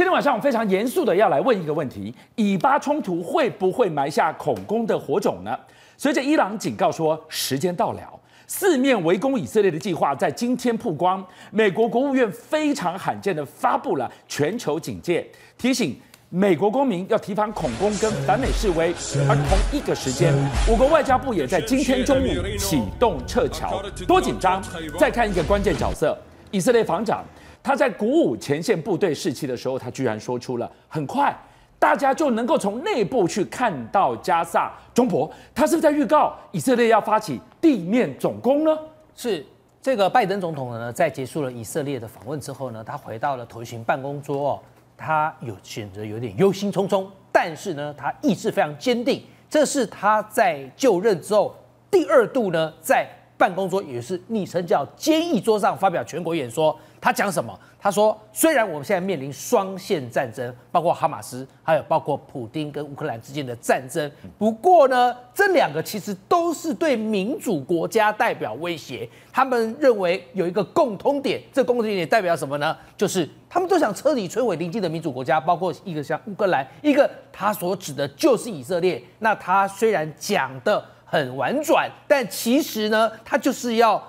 [0.00, 5.54] 今天晚上我非常严肃的要来问一个问题：以巴冲突会不会埋下恐攻的火种呢？
[5.98, 8.00] 随着伊朗警告说时间到了，
[8.46, 11.22] 四面围攻以色列的计划在今天曝光。
[11.50, 15.28] 美国国务院非常罕见的发布了全球警戒，
[15.58, 15.94] 提醒
[16.30, 18.94] 美国公民要提防恐攻跟反美示威。
[19.28, 20.32] 而同一个时间，
[20.66, 22.26] 我国外交部也在今天中午
[22.58, 24.62] 启动撤侨，多紧张？
[24.98, 26.16] 再看一个关键角色，
[26.50, 27.22] 以色列防长。
[27.62, 31.36] 他在鼓舞前线部队士气的时候，他居然说出了很快
[31.78, 34.70] 大家就能够从内部去看到加萨。
[34.92, 38.78] 中博，他是不是在预告以色列要发起地面总攻呢？
[39.16, 39.44] 是
[39.80, 44.60] 这个拜登总统呢，在结束了以色列的访问之后呢，他回到了头型办公桌哦，
[44.96, 49.22] 他有显得有点忧心忡忡，但是呢，他意志非常坚定。
[49.48, 51.54] 这是他在就任之后
[51.90, 53.08] 第二度呢，在
[53.38, 56.78] 办公桌也是昵称叫坚毅桌上发表全国演说。
[57.00, 57.58] 他讲什么？
[57.82, 69.08] 他说：“虽然我们现在面临双线战争，包括哈马斯，还有包括普丁跟乌克兰之间的战争，不过呢，这两个其实都是对民主国家代表威胁。
[69.32, 72.76] 他们认为有一个共通点，这共通点代表什么呢？
[72.98, 79.02] 就是他们都想彻底摧毁邻近的民主国家，包括一个像乌克兰，一个他所指的就是以色列。
[79.20, 84.00] 那他虽然讲得很婉转，但其实呢，他就是要。”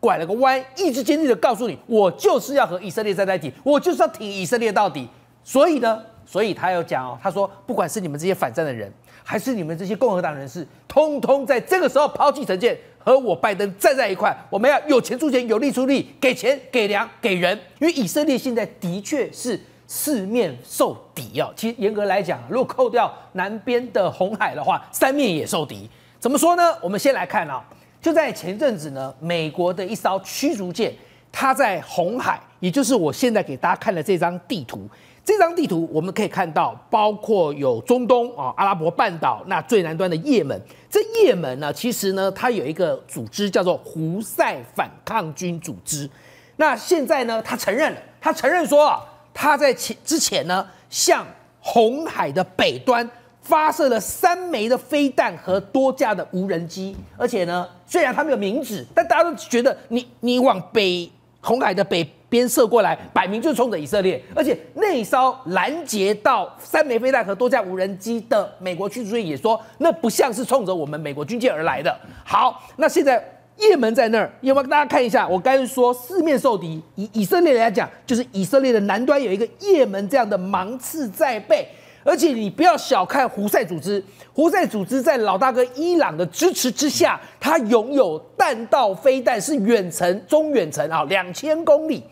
[0.00, 5.08] 拐了个弯，意志坚定的告诉你，我就是要和以色列站在一起，我就是要挺以色列到底。
[5.42, 14.36] 所以呢，所以他有讲哦，他说，不管是你们这些反战的人，还是你们这些共和党人士，通通在这个时候抛弃成见，和我拜登站在一块。
[14.50, 17.58] 我们要有钱出钱，有力出力，给钱、给粮、给人。
[17.78, 21.52] 因为以色列现在的确是四面受敌哦。
[21.54, 25.88] 其实严格来讲，如果扣掉南边的红海的话，三面也受敌。
[26.18, 26.62] 怎么说呢？
[26.82, 27.64] 我们先来看啊。
[28.06, 30.94] 就在前阵子呢，美国的一艘驱逐舰，
[31.32, 34.88] 它在红海，也就是我现在给大家看的这张地图。
[35.24, 40.56] 这张地图我们可以看到，包括有中东啊、阿拉伯半岛，那最南端的叶门。
[40.88, 46.08] 这叶门呢，其实呢，它有一个组织叫做胡塞反抗军组织。
[46.54, 49.02] 那现在呢，他承认了，他承认说啊，
[49.34, 51.26] 他在前之前呢，向
[51.58, 53.10] 红海的北端。
[53.46, 61.08] 发射了三枚的飞弹和多架的无人机，而且呢，虽然它没有明指，但大家都觉得你你往北
[61.40, 64.20] 红海的北边射过来，摆明就是冲着以色列。
[64.34, 71.96] 而且那一艘拦截到三枚飞弹和多架无人机的美国驱逐舰也说，那不像是冲着我们美国军舰而来的。
[72.24, 73.24] 好，那现在
[73.58, 75.28] 叶门在那儿，要不要大家看一下？
[75.28, 81.64] 我刚才说四面受敌，以以色列来讲，就是以色列的南端有一个叶门这样的芒刺在背。
[82.06, 84.02] 而且你不要小看胡塞组织，
[84.32, 92.02] 胡塞组织在老大哥伊朗的支持之下，它拥有弹道飞弹，是远程、中远程啊，两千公里。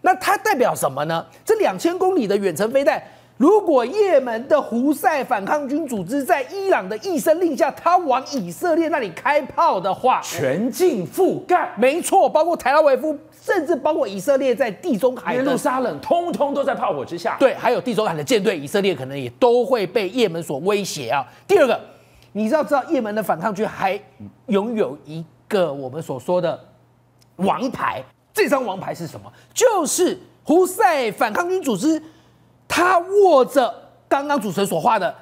[0.00, 1.24] 那它代表什么呢？
[1.44, 3.02] 这两千公里的远程飞弹。
[3.36, 17.36] 如果叶门的胡塞反抗军组织在伊朗的一声令下，他往以色列那里开炮的话，全境覆盖，没错，包括特拉维夫，甚至包括以色列在地中海、耶路撒冷，通通都在炮火之下。
[17.40, 21.26] 对，还有地中海的舰队，以色列可能也都会被叶门所威胁啊。
[21.48, 21.80] 第二个，
[22.32, 24.00] 你知道知道叶门的反抗军还
[24.46, 26.58] 拥有一个我们所说的
[27.36, 28.00] 王牌，
[28.32, 29.30] 这张王牌是什么？
[29.52, 32.00] 就是胡塞反抗军组织。
[32.74, 33.72] 他握着
[34.08, 35.14] 刚刚主持人所画的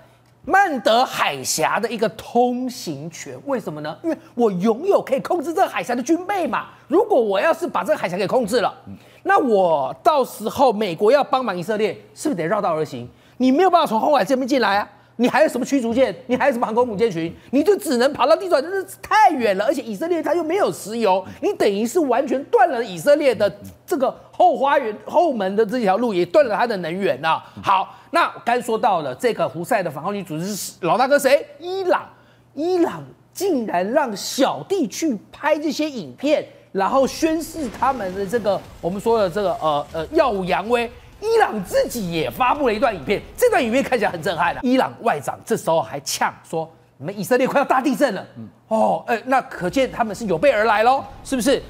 [0.46, 3.94] 曼德海峡的一个通行权，为什么呢？
[4.02, 6.68] 因为我拥有可以控制这个海峡的军备嘛。
[6.88, 8.74] 如果我要是把这个海峡给控制了，
[9.24, 13.06] 那我到时候美国要帮忙以色列，是不是得绕道而行？
[13.36, 14.88] 你没有办法从红海这边进来啊。
[15.16, 16.14] 你还有什么驱逐舰？
[16.26, 17.32] 你还有什么航空母舰群？
[17.50, 19.64] 你就只能跑到地中海，真是太远了。
[19.64, 23.52] 而且以色列它又没有石油，你等于是完全断了以色列的
[23.86, 27.42] 这个后花园、后门的这条路，也断了它的能源呐。
[27.62, 31.46] 好，那刚说到了这个胡塞的反抗军组织是老大哥谁？
[31.58, 32.08] 伊朗，
[32.54, 40.90] 伊朗竟然让小弟去拍这些影片，然后宣示他们的这个我们说的这个呃呃耀武扬威。
[41.22, 44.60] 伊朗自己也发布了一段影片，这段影片看起来很震撼的。
[44.64, 48.26] 伊朗外长这时候还呛说：“你们以色列快要大地震了。”
[48.66, 51.62] 哦，哎，那可见他们是有备而来喽，是不是？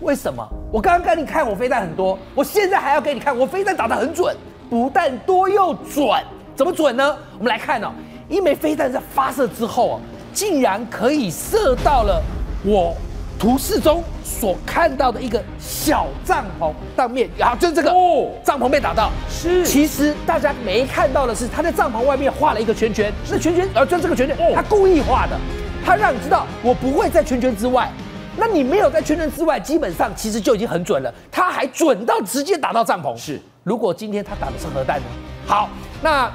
[0.00, 0.46] 为什么？
[0.72, 4.36] 我刚刚给你看我飞弹很多，我现在还要给你看我飞弹打得很准，
[4.70, 6.06] 不但多又准。
[6.54, 7.16] 怎么准呢？
[7.38, 7.90] 我们来看哦，
[8.28, 10.00] 一枚飞弹在发射之后啊，
[10.32, 12.22] 竟然可以射到了
[12.64, 12.94] 我。
[13.40, 19.10] 图示中所看到的一个小帐篷当面，啊就是这个哦，帐篷被打到。
[19.30, 25.38] 是，其实大家没看到的是，他在帐篷外面画了一个圈圈，是圈圈，呃，就这个圈圈，他故意画的，
[25.82, 27.90] 他让你知道我不会在圈圈之外。
[28.36, 31.10] 那你没有在圈圈之外，基本上其实就已经很准了。
[31.32, 33.16] 他还准到直接打到帐篷。
[33.16, 35.06] 是，如果今天他打的是核弹呢？
[35.46, 35.70] 好，
[36.02, 36.30] 那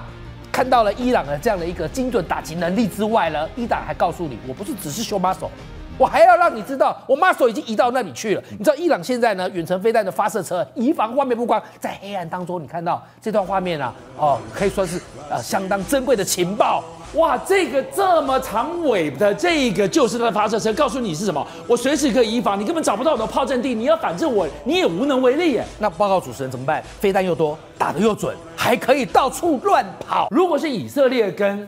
[0.51, 5.49] 看到了伊朗的这样的一个精准打击能力之外呢，伊朗还告诉你，我不是只是修 muscle。
[5.97, 8.43] 我还要让你知道，我 muscle 已经移到那里去了。
[8.51, 14.99] 你知道伊朗现在呢，远程飞弹的发射车，移防画面不光在黑暗当中，你看到这段画面啊，哦，可以说是
[15.29, 16.83] 呃相当珍贵的情报。
[17.13, 21.45] 哇，这个这么长尾的这个就是它的发射车，告诉你是什么？
[21.65, 25.65] 我随时可以移防，你根本找不到我的炮阵地，你要反制我，你也无能为力耶。
[25.79, 26.83] 那报告主持人怎么办？
[26.99, 30.27] 飞弹又多，打得又准，还可以到处乱跑。
[30.29, 31.65] 如果是以色列跟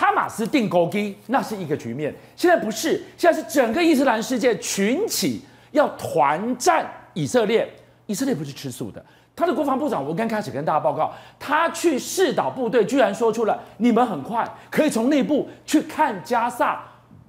[0.00, 2.10] 哈马斯定钩机，那是一个局面。
[2.34, 5.42] 现在不是，现在是整个伊斯兰世界群起
[5.72, 7.70] 要团战以色列。
[8.06, 9.04] 以色列不是吃素的，
[9.36, 16.82] 他的国防部长，我刚开始跟大家报告，他去视导部队，居然说出了：你们很快可以从内部去看加萨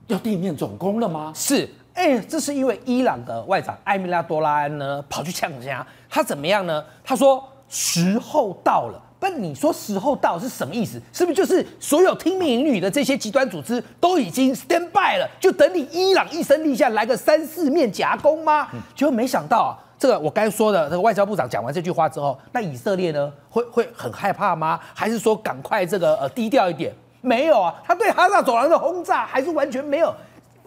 [0.07, 1.33] 要地面总攻了吗？
[1.35, 6.81] 是，哎，这是因为伊朗的外长艾米拉多拉安呢跑去呛人，他怎么样呢？
[7.03, 9.10] 他说时候到了。
[9.21, 10.99] 不，你说时候到是什么意思？
[11.13, 18.67] 是不是就是所有听命于你的这些极端组织都已经 stand by 了，就等你伊朗一声令下来个三四面夹攻吗？
[18.95, 24.79] 结果没想到啊，这个我刚才说的这个外交部长讲完这句话之后，那以色列呢会会很害怕吗？
[24.95, 26.91] 还是说赶快这个呃低调一点？
[27.21, 30.11] 没有啊，他对哈萨走廊的轰炸还是完全没有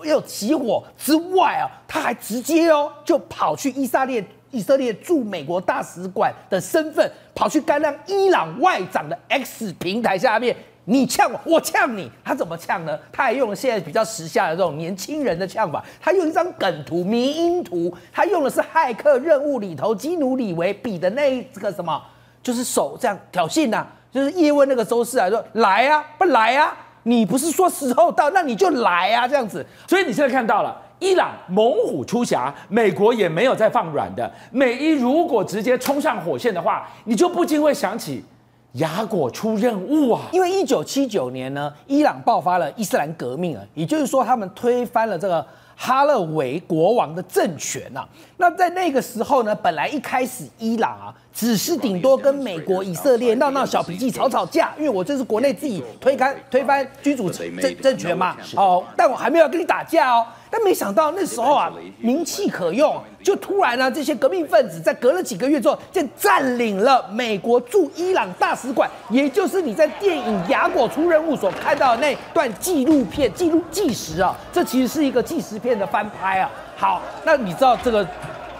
[0.00, 4.24] 没有起火之外啊，他还直接哦就跑去以色列。
[4.54, 12.96] 以色列驻美国大使馆的身份跑去干扰伊朗外长的 X 平台下面，你呛我，我呛你，他怎么呛呢？
[13.12, 22.00] 他还用了现在比较时下的这种年轻人的呛法，他用一张梗图、迷因图，他用的是骇客任务里头基努里维比的那个什么，
[22.40, 30.80] 就是手这样挑衅呐、啊，就是叶问那个周四啊，说来啊，不来啊，你不是说时候到，那你就来啊，这样子，所以你现在看到了。
[31.04, 34.32] 伊朗猛虎出峡，美国也没有在放软的。
[34.50, 38.24] 美伊如果直接冲上火线的话，你就不禁会想起
[38.72, 40.22] 雅果出任务啊。
[40.32, 45.46] 因为一九七九年呢，伊朗爆发了伊斯兰革命啊，也就是说他们推翻了这个
[45.76, 48.08] 哈勒维国王的政权啊。
[48.38, 58.36] 那在那个时候呢，本来一开始伊朗啊，只是顶多跟美国、以色列闹闹小脾气、吵吵架，因为我这是国内自己推开推翻君主政政权嘛。
[58.54, 60.24] 哦，但我还没有跟你打架哦。
[60.48, 76.48] 但没想到那时候啊，名气可用，就突然呢、啊，这些革命分子在隔了几个月之后，就占领了美国驻伊朗大使馆，也就是你在电影《雅果出任务》所看到的那段纪录片、纪录纪实啊，这其实是一个纪实片的翻拍啊。
[76.76, 78.06] 好，那你知道这个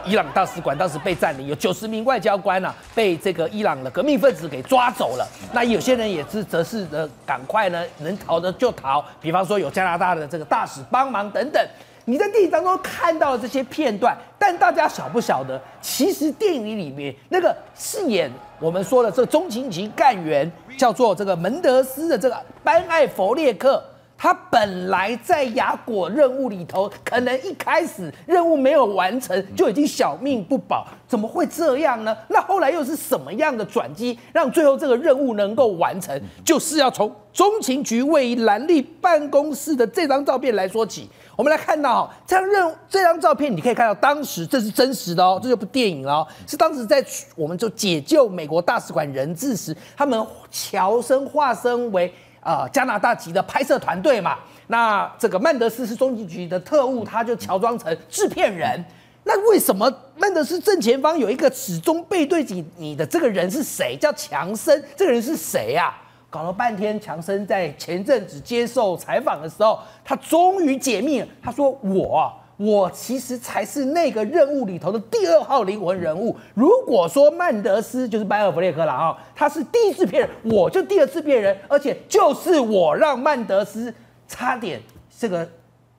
[0.07, 5.27] 伊朗大使馆当时被占领，有九十名外交官啊，被这个伊朗的革命分子给抓走了。
[5.53, 11.67] 那有些人也是则是的，赶快呢，能逃的就逃，比方说有加拿大的这个大使帮忙等等。
[12.07, 18.31] 你在电影当中看到了这些片段，但大家晓不晓得，其实电影里面那个饰演
[18.61, 23.83] 我们说的这个中情局干员叫做这个门德斯的这个班艾弗列克，
[24.17, 32.17] 他本来在雅果任务里头，可能一开始任务没有完成就已经小命不保，怎么会这样呢？
[32.29, 36.19] 那后来又是什么样的转机，让最后这个任务能够完成？
[36.45, 41.11] 就是要从中情局位于兰利办公室的这张照片来说起。
[41.37, 52.13] 我们来看到这张任这张照片，你可以看到当时这是真实的哦，这就部电影哦，是当时在我们就解救美国大使馆人质时，他们乔身化身为、
[52.45, 54.39] 呃、加拿大籍的拍摄团队嘛。
[54.69, 58.85] 那这个曼德斯是中情局的特务，他就乔装成制片人。
[59.25, 63.97] 那为什么曼德斯正前方有一个始终背对着你的这个人是谁？
[63.97, 66.03] 叫强森，这个人是谁呀、啊？
[66.31, 71.29] 搞了半天，强森在前阵子接受采访的时候，他终于解密了。
[71.41, 76.37] 他说：“我，我其实才是那个任务里头的第二号灵魂人物。
[76.55, 83.93] 如果说曼德斯就是班艾弗列克了啊，他是第一次骗人，我就第二次骗人，而且就是我让曼德斯
[84.29, 84.81] 差点
[85.19, 85.49] 这个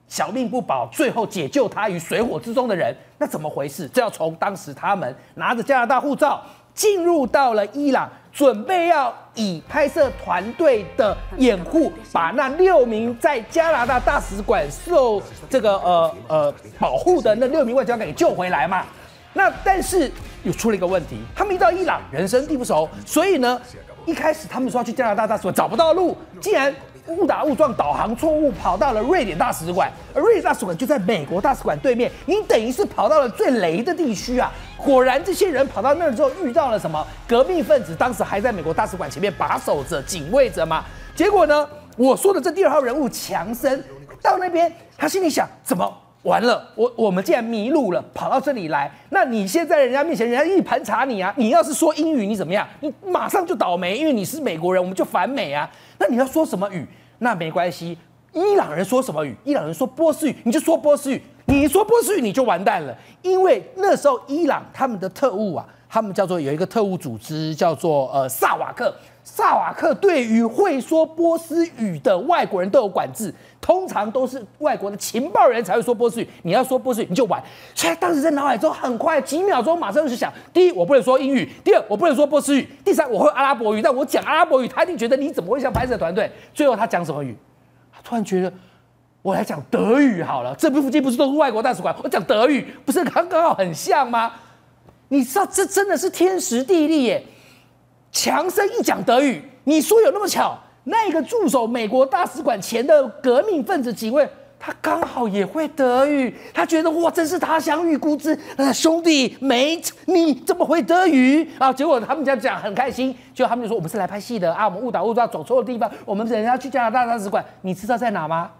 [0.07, 2.95] 小命不保，最后解救他于水火之中的人。
[3.17, 3.87] 那怎么回事？
[3.89, 6.41] 这要从当时他们拿着加拿大护照
[6.73, 18.85] 进入到了伊朗。”准备要以拍摄团队的掩护，把那六名在加拿大大使馆受这个呃呃保护的那六名外交官给救回来嘛？
[19.31, 20.11] 那但是
[20.43, 23.61] 又出了一个问题，他们一到伊朗人生地不熟，所以呢，
[24.05, 26.75] 一开始他们说要去加拿大大使馆找不到路，竟然。
[27.07, 32.11] 误打误撞，导航错误，跑到了瑞典大使馆，而瑞典大使馆就在美国大使馆对面。
[32.25, 34.51] 你等于是跑到了最雷的地区啊！
[34.77, 37.05] 果然，这些人跑到那儿之后遇到了什么？
[37.27, 40.83] 革命分子当时还在美国大使馆前面把守着、警卫着嘛。
[41.15, 43.83] 结果呢，我说的这第二号人物强森
[44.21, 48.91] 到那边，他心里想：怎么完了，我我们竟然迷路了，跑到这里来。
[49.11, 52.67] 那你现在人家面前，人家一盘查你啊，你要是说英语，你怎么样？
[52.81, 55.69] 你马上就倒霉，因为你是美国人，我们就反美啊。
[55.99, 56.83] 那你要说什么语？
[57.19, 57.95] 那没关系，
[58.33, 59.35] 伊朗人说什么语？
[59.43, 61.21] 伊朗人说波斯语，你就说波斯语。
[61.45, 68.93] 你说波斯语，你就完蛋了，因为那时候伊朗他们的特务啊，他们叫做有一个特务组织叫做呃萨瓦克。
[69.27, 76.29] 萨瓦克对于会说波斯语的外国人都有管制，通常都是外国的情报人才会说波斯语。
[76.43, 77.41] 你要说波斯语，你就完。
[77.73, 83.81] 所以当时在脑海中很快几秒钟，马上就想：第一，我不能说英语；第二，我不能说波斯语；第三，我会阿拉伯语。
[83.81, 86.31] 但我讲阿拉伯语，他一定觉得你怎么会像拍摄团队？
[86.53, 87.35] 最后他讲什么语？
[87.91, 88.53] 他突然觉得，
[89.23, 90.53] 我来讲德语好了。
[90.55, 91.95] 这附近不是都是外国大使馆？
[92.03, 94.31] 我讲德语，不是刚刚好很像吗？
[95.09, 97.23] 你知道这真的是天时地利耶。
[98.11, 100.57] 强生一讲德语，你说有那么巧？
[100.85, 108.39] 那个驻守美国大使馆前的革命分子警卫，他刚好也会德语，他觉得哇，真是他乡遇故知。
[108.55, 111.73] 呃，兄弟，没你怎么会德语啊？
[111.73, 118.51] 结果他们家讲很开心，结果他们就说我们是来拍戏的啊，我们误打误撞走错了地方，我们人家去加拿大大使馆，你知道在哪吗？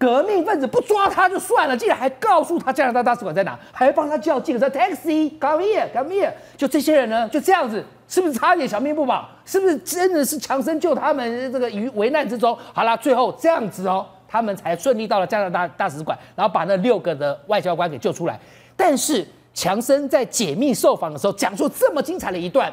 [0.00, 6.32] 革命分子不抓他就算了，竟然还告诉他加拿大大使馆在哪，还帮他叫计程车 taxi，come here，come here。
[6.56, 9.28] 就这些人呢，就这样子，是不是差点小命不保？
[9.44, 12.56] 是不是真的是强生救他们这个于危难之中？
[12.72, 18.40] 好了，最后这样子哦，他们才顺利到了加拿大大使馆，然后把那六个的外交官给救出来。
[18.74, 22.72] 但是强生在解密受访的时候讲出这么精彩的一段，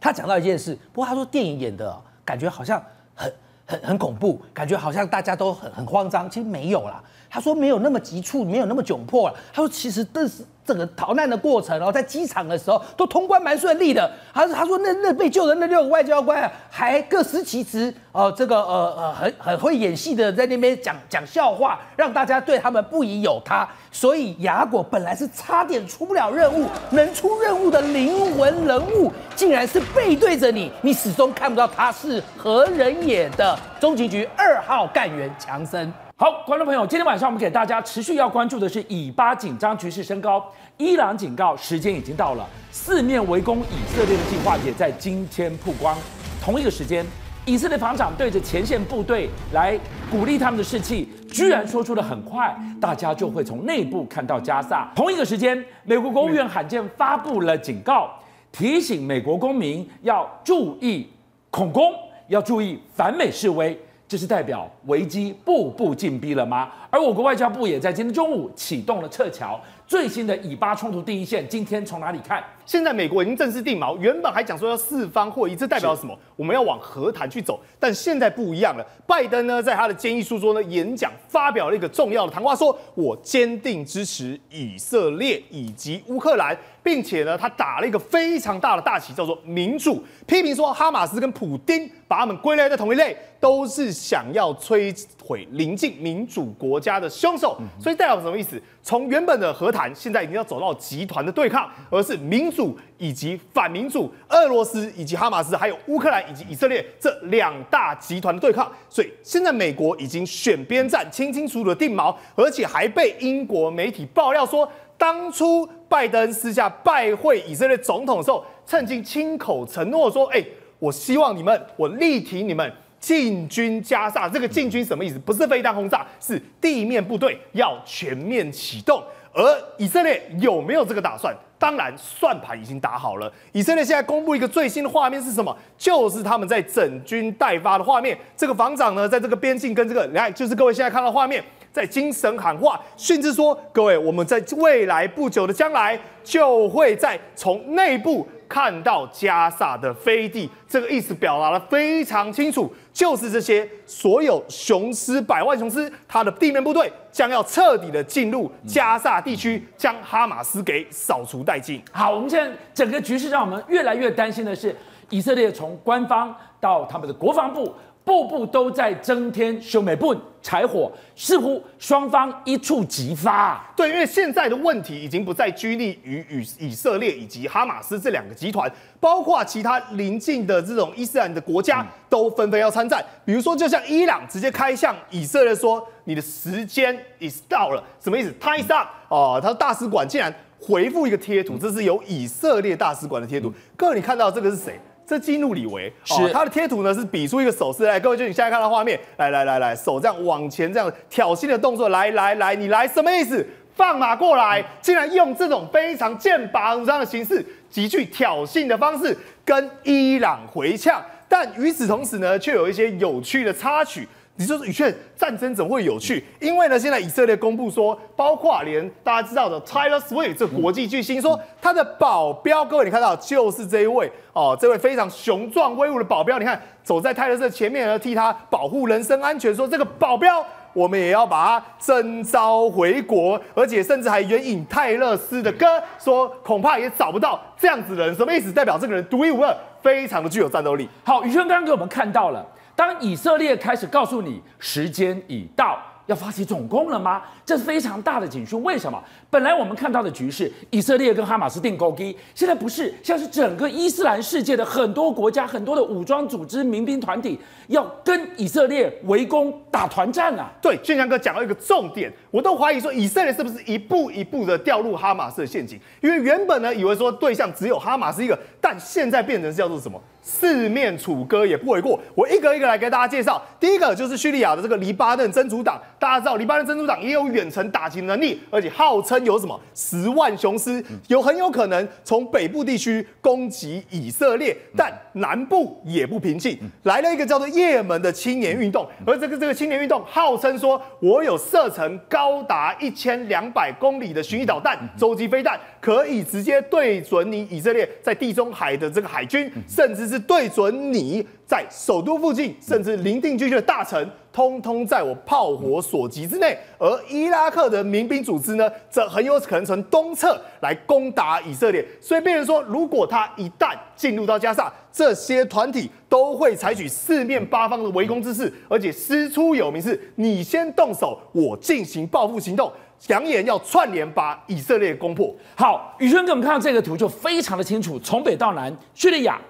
[0.00, 2.82] 他讲到一件事，不过他说电影演的感觉好像
[3.14, 3.30] 很。
[3.72, 7.02] 很很恐怖，感觉好像大家都很很慌张，其实没有啦。
[7.32, 9.34] 他说没有那么急促，没有那么窘迫了。
[9.54, 14.08] 他说其实这是整个逃难的过程，然后在机场的时候都通关蛮顺利的。
[14.34, 23.66] 他说他说那那被救的那六个外交官啊，还各司其职哦、这个呃呃很很会演戏的在那边讲讲笑话，让大家对他们不疑有他。
[23.90, 35.90] 所以亚果本来是差点出不了任务，能出任务的灵魂人物，竟然是背对着你，你始终看不到他是何人也的中情局二号干员强森。
[36.22, 40.40] 好，观众朋友，今天晚上我们给大家持续要关注的是以巴紧张局势升高，
[40.76, 45.98] 伊朗警告时间已经到了，四面围攻以色列的计划也在今天曝光。
[46.40, 47.04] 同一个时间，
[47.44, 49.76] 以色列防长对着前线部队来
[50.12, 54.88] 鼓励他们的士气，居然说出了很快大家就会从内部看到加萨。
[54.94, 58.08] 同一个时间，美国国务院罕见发布了警告，
[58.52, 61.08] 提醒美国公民要注意
[61.50, 61.92] 恐攻，
[62.28, 63.76] 要注意反美示威。
[64.12, 66.70] 这是代表危机步步紧逼了吗？
[66.90, 69.58] 而我国外交部也在今天中午启动了撤侨。
[69.92, 72.42] 最新的以巴冲突第一线，今天从哪里看？
[72.64, 76.18] 现在美国已经正式定锚，原本还讲说要四方会议，这代表什么？
[76.34, 77.60] 我们要往和谈去走。
[77.78, 94.90] 但现在不一样了，拜登呢，在他的建议书中呢，演讲发表了一个重要的谈话，说我坚定支持以色列以及乌克兰，并且呢，他打了一个非常大的大旗，叫做民主，批评说哈马斯跟普丁把他们归类在同一类，都是想要摧
[95.22, 97.56] 毁邻近民主国家的凶手。
[97.78, 98.60] 所以代表什么意思？
[98.82, 108.70] 从原本的和谈，现在已经要走到集团的对抗，而是民主以及反民主，俄罗斯以及哈马斯，还有乌克兰以及以色列这两大集团的对抗。
[108.90, 120.44] 所以现在美国已经选边站，清清楚楚的定锚，而且还被英国媒体爆料说，当初拜登私下拜会以色列总统的时候，曾经亲口承诺说：“哎，
[120.78, 125.18] 我希望你们，我力挺你们。”进军加沙，这个进军什么意思？
[125.18, 129.02] 不是飞弹轰炸，是地面部队要全面启动。
[129.34, 129.42] 而
[129.76, 131.34] 以色列有没有这个打算？
[131.58, 133.32] 当然，算盘已经打好了。
[133.50, 135.56] 以色列现在公布一个最新的画面是什么？
[135.76, 138.16] 就是他们在整军待发的画面。
[138.36, 141.42] 这个防长呢，在这个边境跟这个，来，就是各位现在看到画面，
[141.72, 148.28] 在精神喊话，甚至说，各位，我们在未来不久的将来，就会在从内部。
[148.48, 161.82] 看到加萨的飞地，这个意思表达得非常清楚，就是这些所有雄狮百万雄狮，它的地面部队将要彻底的进入加萨地区，将哈马斯给扫除殆尽。
[161.90, 164.76] 好，我们现在整个局势让我们越来越担心的是，
[165.08, 167.74] 以色列从官方到他们的国防部。
[168.04, 173.64] 步步都在增添兄妹不柴火，似乎双方一触即发。
[173.76, 178.68] 对，因为现在的问题已经不再拘泥于与以色列以及哈马斯这两个集团，
[178.98, 183.04] 包括其他邻近的这种伊斯兰的国家都纷纷要参战。
[183.24, 188.88] 比如说，就像伊朗直接开向以色列说：“你的时间已到了。”什么意思？Time's up！
[189.08, 193.52] 哦，他大使馆竟然回复一个贴图，这是由以色列大使馆的贴图。
[193.76, 194.80] 各位，你看到这个是谁？
[195.06, 203.46] 这激怒李维，是哦、他的贴图呢是比出一个手势来，各位就你现在看到画面，来来来来，手这样往前这样挑衅的动作，来来来，你来什么意思？
[203.74, 214.06] 放马过来，竟然用这种非常剑拔弩张的形式，极具挑衅的方式跟伊朗回呛，但与此同时呢，却有一些有趣的插曲。
[214.36, 216.24] 你说宇轩战争怎么会有趣？
[216.40, 230.44] 因为呢，现在以色列公布说，包括连大家知道的 Taylor Swift 这国际巨星，说他的保镖，各位你看到就是这一位哦，这位非常雄壮威武的保镖，你看走在泰勒斯前面呢，替他保护人身安全，说这个保镖。
[230.74, 235.66] 我们也要把他征召回国，而且甚至还援引泰勒斯的歌，
[235.98, 238.16] 说恐怕也找不到这样子的人。
[238.16, 238.50] 什么意思？
[238.50, 240.88] 代表这个人独一无二，非常的具有战斗力。
[241.04, 242.42] 好，宇轩刚刚给我们看到了，
[242.88, 245.78] 当以色列开始告诉你时间已到。
[246.06, 247.22] 要发起总攻了吗？
[247.46, 248.60] 这是非常大的警讯。
[248.64, 249.00] 为什么？
[249.30, 260.50] 本来我们看到的局势，以色列跟哈马斯订勾机，现在不是，像是整个伊斯兰世界的很多国家、很多的武装组织、民兵团体要跟以色列围攻打团战啊！
[260.60, 265.78] 对，俊强哥讲到一个重点，我都怀疑说以色列是不是一步一步的掉入哈马斯的陷阱？
[266.00, 270.02] 因为原本呢，以为说对象只有哈马斯一个，但现在变成是叫做什么？
[270.24, 272.00] 四面楚歌也不为过。
[272.14, 273.42] 我一个一个来给大家介绍。
[273.58, 286.56] 第一个就是叙利亚的这个黎巴嫩真主党，大家知道黎巴嫩真主党也有远程打击能力，而且号称有什么十万雄师，有很有可能从北部地区攻击以色列，但南部也不平静。
[286.84, 300.02] 来了一个叫做也门的青年运动，而这个这个青年运动号称说，我有射程高达一千两百公里的巡弋导弹、洲际飞弹，可以直接对准你以色列在地中海的这个海军，甚至。
[300.12, 306.58] 是对准你在首都附近，甚至邻近地区的大城，通通在我炮火所及之内。
[306.78, 311.86] 而伊拉克的民兵组织呢，则很有可能从东侧来攻打以色列。
[312.00, 322.72] 所以，变成说，如果他一旦进入到加沙，这些团体都会采取四面八方的围攻之势，而且师出有名：是你先动手，我进行报复行动，
[323.08, 325.34] 扬言要串联把以色列攻破。
[325.54, 329.40] 好，宇轩给我们看到这个图就非常的清楚，从北到南，叙利亚。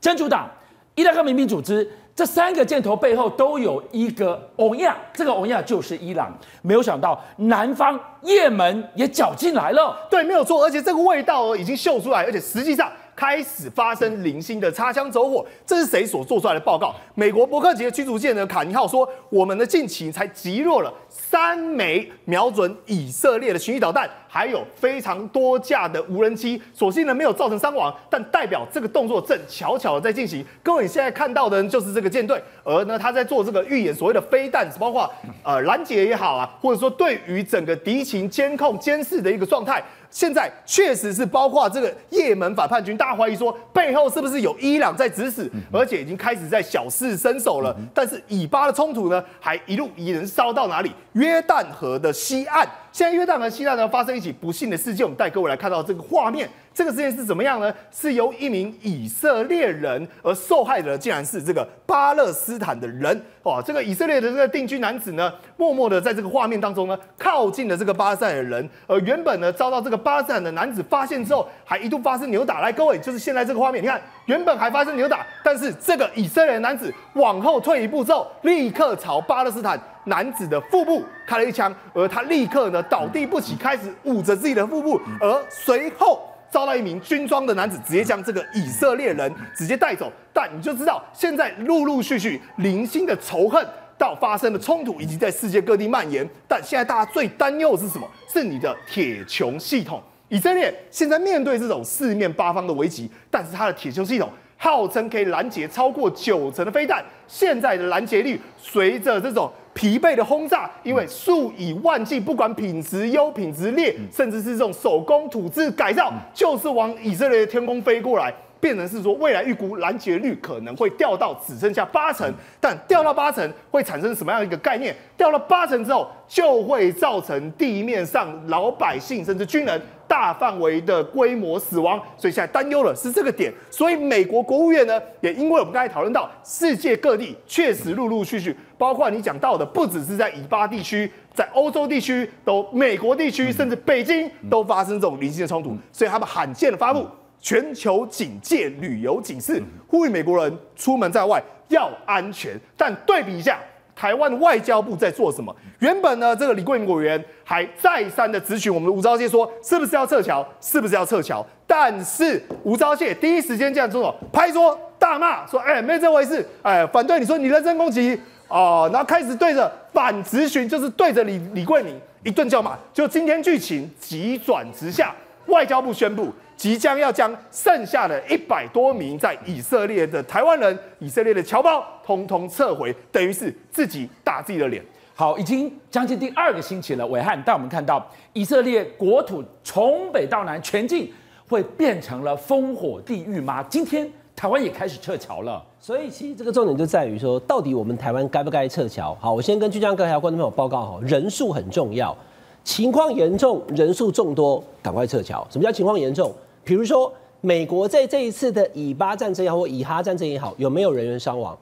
[0.00, 0.48] 真主党、
[0.94, 6.36] 伊拉克民兵组织这三个箭头背后都有一个欧亚，这个欧亚就是伊朗。
[6.62, 12.90] 没有想到南方也门也搅进来了，对，没有错，而且这个味道已经嗅出来，而且实际上。
[13.14, 16.94] 开始发生零星的擦枪走火，这是谁所做出来的报告？
[17.16, 18.46] 美国伯克级的驱逐舰的？
[18.46, 26.62] 卡尼号说，我们的近期才击落了三枚瞄准以色列的巡弋导弹，还有非常多架的无人机。
[26.72, 30.44] 所幸呢，没有造成伤亡，但代表这个动作正巧巧的在进行。
[30.62, 35.10] 各位现在看到的就是这个舰队，而呢，他在做这个预演所谓的飞弹，包括
[35.42, 39.82] 呃拦截也好啊，或者说对于整个敌情监控监视的一个状态。
[40.10, 47.76] 现在确实是包括这个也门反叛军，大家怀疑说背后是不是有伊朗在指使，而且已经开始在小试身手了。
[47.92, 50.90] 但是以巴的冲突呢，还一路延烧到哪里？
[51.12, 52.66] 约旦河的西岸。
[52.98, 56.50] 现在约旦和希腊呢发生一起不幸的事件，我们带各位来看到这个画面。
[56.78, 57.74] 这个事件是怎么样呢？
[57.90, 63.20] 是由一名以色列人，而受害者竟然是这个巴勒斯坦的人。
[63.42, 68.70] 哇，这个以色列的这个定居男子呢，默默的在这个画面当中呢，靠近了这个巴勒斯坦的人。
[68.86, 72.60] 而原本呢，遭到这个巴勒斯坦的男子发现之后，还一度发生扭打。
[72.60, 86.22] 来，各位，就是现在这个画面，你看，原本还发生扭打，但是这个以色列男子往后退一步之后，立刻朝巴勒斯坦男子的腹部开了一枪，而他立刻呢倒地不起，开始捂着自己的腹部，而随后。
[86.50, 96.28] 遭到一名军装的男子直接将这个以色列人直接带走，但你就知道现在陆陆续续零星的仇恨到发生的冲突，以及在世界各地蔓延。
[96.46, 98.08] 但现在大家最担忧的是什么？
[98.32, 100.02] 是你的铁穹系统。
[100.28, 109.50] 以色列现在面对这种四面八方的危机，但是它的铁穹系统号称可以拦截超过九成的飞弹，现在的拦截率随着这种。
[109.74, 122.28] 疲惫的轰炸，因为数以万计，不管品质优、品质劣，甚至是这种手工土制改造，就是往以色列的天空飞过来，变成是说未来预估拦截率可能会掉到只剩下八成。
[122.58, 124.92] 但掉到八成会产生什么样一个概念？
[125.16, 129.80] 掉到八成之后，就会造成地面上老百姓甚至军人。
[130.08, 133.52] 大范围的规模死亡，所以现在担忧了是这个点。
[133.70, 145.76] 所以美国国务院呢，也因为我们刚才讨论到，世界各地确实陆陆续续，包括你讲到的，不只是在以巴地区，在欧洲地区，都美国地区，甚至北京都发生这种零星的冲突。
[145.92, 147.06] 所以他们罕见的发布
[147.40, 152.58] 全球警戒旅游警示，呼吁美国人出门在外要安全。
[152.76, 153.60] 但对比一下。
[153.98, 155.52] 台湾外交部在做什么？
[155.80, 160.46] 原本呢，这个李贵明委员还再三的质询我们的吴钊燮说，是不是要撤侨？
[160.60, 161.44] 是不是要撤侨？
[161.66, 166.46] 但是吴钊燮第一时间这样做，拍桌大骂说：“哎，没这回事！
[166.62, 172.78] 哎，反对你说你人身攻击哦。”然后开始对着反质询，就是对着李李贵敏一顿叫骂。
[172.94, 175.12] 就今天剧情急转直下，
[175.46, 184.84] 外交部宣布即将要将剩下的一百多名在以色列的台湾人、以色列的侨胞通通撤回，等于是自己打自己的脸。
[185.14, 191.08] 好，已经将近第二个星期了，伟汉，但我们看到以色列国土从北到南全境
[191.48, 193.64] 会变成了烽火地狱吗？
[193.70, 199.16] 今天台湾也开始撤侨了，所以其实这个重点就在于说，到底我们台湾该不该撤侨？
[199.20, 202.16] 好，我先跟巨匠哥还有观众朋友报告哈，人数很重要，
[202.64, 205.46] 情况严重，人数众多，赶快撤侨。
[205.50, 206.32] 什么叫情况严重？
[206.64, 211.56] 比如说美国在这一次的以巴战争也好，或以哈战争也好，有没有人员伤亡？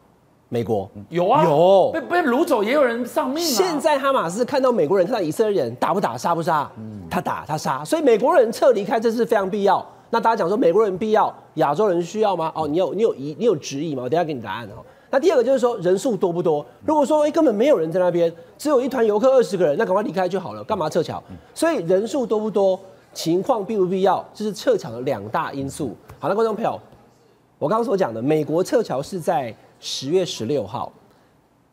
[0.49, 3.49] 美国有啊，有被被掳走，也有人丧命啊。
[3.49, 6.71] 现在哈马斯看到美国人，看到以色列人，打不打，杀不杀？
[6.79, 9.85] 嗯，他打他杀，所以美国人撤离开这是非常必要。
[10.11, 12.53] 那大家讲说美国人必要，亚洲人需要吗？
[12.55, 14.05] 哦，你有你有疑你有质疑吗？
[14.05, 14.85] 我等下给你答案哦。
[15.11, 16.65] 那第二个就是说人数多不多？
[16.85, 21.21] 如果说哎根本没有人在那边，只有一团游客二十个人，那赶快离开就好了，干嘛撤侨？
[21.53, 22.79] 所以人数多不多，
[23.17, 25.97] 情况必不必要，这是撤侨的两大因素。
[26.19, 26.79] 好了，观众朋友，
[27.59, 30.93] 我刚刚所讲的，美国撤侨是在十月十六号。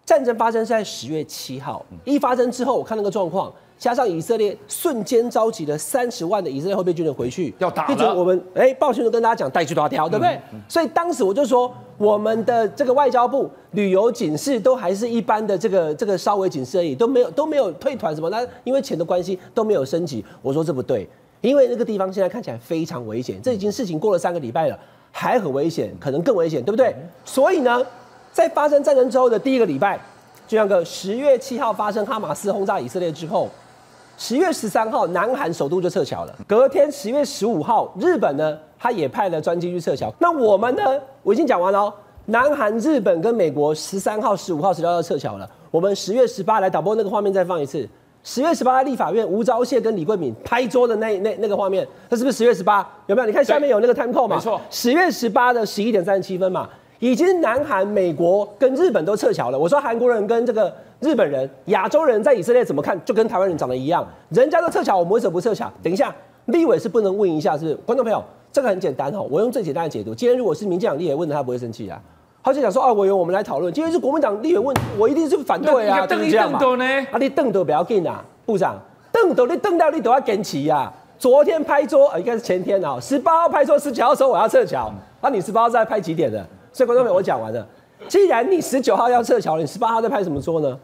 [0.06, 8.14] 战争发生是在十月七号，一发生之后，我看那个状况，加上以色列瞬间召集了三十万的以色列后备军人回去要打了。
[8.14, 10.36] 我们哎，报讯都跟大家讲带去多少条，对不对？
[10.52, 18.30] 嗯嗯、所以当时我就说，我们的这个外交部旅游警示都还是一般的这个这个稍微警示而已，都没有都没有退团什么。
[18.30, 20.24] 那因为钱的关系都没有升级。
[20.42, 21.08] 我说这不对，
[21.44, 24.80] 因为那个地方现在看起来非常危险，这已经事情过了三个礼拜了，
[25.12, 26.92] 还很危险，可能更危险，对不对？
[27.24, 27.86] 所以呢。
[28.32, 29.96] 在发生战争之后的第一个礼拜，
[30.48, 33.48] 就像个十月七号发生哈马斯轰炸以色列之后，
[34.18, 36.36] 十月十三号南韩首都就撤侨了。
[36.48, 40.12] 隔天十月十五号，日本呢，他也派了专机去撤侨。
[40.18, 40.82] 那我们呢，
[41.22, 41.94] 我已经讲完了哦。
[42.26, 45.48] 南韩、日本跟美国十三号、十五号、十六号撤侨了。
[45.70, 47.88] 我们十月十八来导播那个画面再放一次。
[48.24, 52.80] 十月十八立法院，吴钊燮跟李桂敏拍桌的那那那个画面，那是不是十月十八？
[53.08, 53.28] 有没有？
[53.28, 54.38] 你看下面有那个 time code 嘛？
[54.38, 56.70] 没错，十月十八的十一点三十七分嘛。
[57.00, 59.60] 已经南韩、美国跟日本都撤侨了。
[59.60, 62.98] 我说韩国人跟这个日本人、亚洲人在以色列怎么看？
[63.04, 65.70] 就跟台湾人长得一样，人家都撤侨，我们为什么不撤侨？
[65.84, 67.76] 等一下，立委是不能问一下，是不是？
[67.86, 70.16] 观众朋友，这个很简单哈，我用最简单的解读。
[70.16, 72.02] 今天如果是民进党立委问的，他不会生气啊。
[72.44, 73.74] 他就想说啊，委员，我们来讨论。
[73.74, 76.24] 今天是国民党立委问，我一定是反对啊，对不
[76.78, 77.00] 对？
[77.06, 78.78] 啊，你瞪都不要紧啊，部长，
[79.14, 80.92] 瞪都你瞪到你都要跟齐呀。
[81.18, 86.46] 昨天拍桌，应该是前天啊，十八号拍桌，十九号说我要撤侨，那你十八号在拍几点的？
[86.74, 87.66] 所以观众朋友，我讲完了。
[88.10, 90.78] 既然你十九号要撤侨了，你十八号在拍什么桌呢？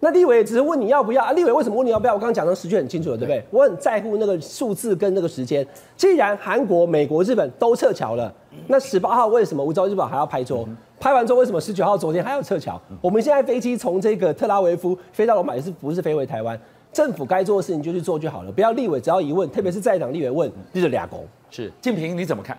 [0.00, 1.32] 那立委只是问你要不要啊？
[1.32, 2.12] 立委为什么问你要不要？
[2.12, 3.42] 我刚刚讲的时序很清楚了，对不对？
[3.50, 5.66] 我很在乎那个数字跟那个时间。
[5.96, 8.30] 既然韩国、美国、日本都撤侨了，
[8.66, 10.68] 那十八号为什么吴钊燮还要拍桌？
[11.00, 12.80] 拍完之后为什么十九号昨天还要撤侨？
[13.00, 16.58] 我们现在飞机从这个特拉维夫飞到罗马，也是不是飞回台湾？
[16.92, 21.26] 政府该做的事情就去做就好了，不要立委只要一问，特别是在党立委问，就是俩公。
[21.50, 22.56] 是，敬平你怎么看？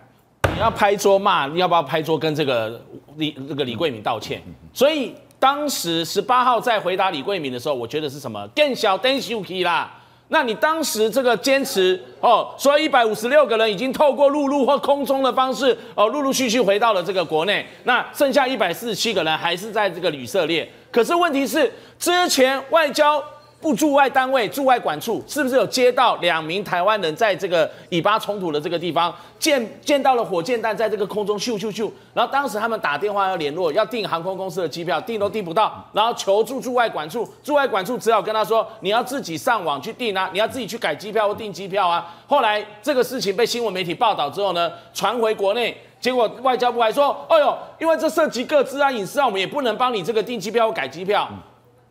[0.54, 2.80] 你要拍桌骂，你要不要拍桌跟这个
[3.16, 4.40] 李这个李桂敏道歉？
[4.72, 9.92] 所以当时十八号在回答李桂敏的时候，我觉得是什么更小灯秀气啦。
[10.30, 20.66] 那你当时这个坚持哦，说一百五十六个人已经透过陆路或空中的方式哦，陆陆续续回到了这个国内，那剩下一百四十七个人还是在这个以色列。
[20.90, 23.22] 可是问题是之前外交。
[23.60, 42.14] 不驻外单位驻外管处是不是有接到两名台湾人在这个以巴冲突的这个地方见见到了火箭弹在这个空中咻咻咻，然后当时他们打电话要联络，要订航空公司的机票，订都订不到，然后求助驻外管处，驻外管处只好跟他说，你要自己上网去订啊，你要自己去改机票或订机票啊。
[42.26, 51.28] 后来这个事情被新闻媒体报道之后呢，传回国内，结果外交部还说，哎呦，因为这涉及各自啊隐私啊，我们也不能帮你这个订机票或改机票。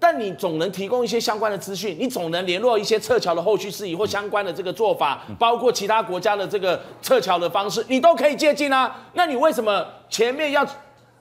[0.02, 8.96] 但你总能提供一些相关的资讯，你总能联络一些撤侨的后续事宜或相关的这个做法，包括其他国家的这个撤侨的方式，你都可以借鉴啊。
[9.14, 10.66] 那你为什么前面要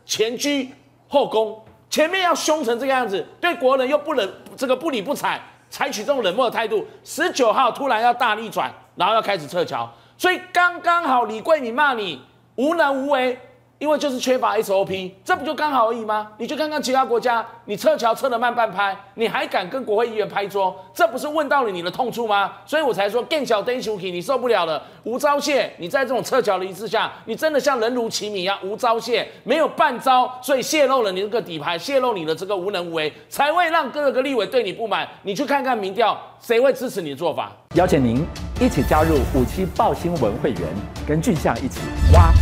[0.07, 0.73] 前居
[1.09, 1.61] 后攻，
[1.91, 6.87] 前面要凶成这个样子，对国人又不能这个不理不睬，采取这种冷漠的态度？
[7.03, 12.23] 十九号突然要大逆转，然后要开始撤侨，所以刚刚好李贵敏骂你
[12.55, 13.37] 无能无为。
[13.79, 16.33] 因为就是缺乏 SOP，这不就刚好而已吗？
[16.39, 20.75] 你就看看其他国家，你撤侨撤得慢半拍，你还敢跟国会议员拍桌？
[20.93, 22.53] 这不是问到了你的痛处吗？
[22.67, 24.83] 所以我才说更小灯熊体你受不了了。
[25.05, 28.59] 吴钊燮，你在这种撤侨的仪式下，你真的像人如其名一样。
[28.65, 35.07] 吴钊燮没有半招，所以泄露了你这个底牌，泄露你的这个无能无为，才会让各个立委对你不满。
[35.23, 37.53] 你去看看民调，谁会支持你的做法？
[37.75, 38.27] 邀请您
[38.61, 40.63] 一起加入五七爆新闻会员，
[41.07, 41.81] 跟俊相一起
[42.13, 42.33] 挖。